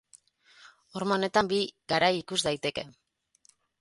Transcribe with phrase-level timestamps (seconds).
[0.95, 1.59] Horma honetan bi
[1.93, 2.87] garai ikus daiteke.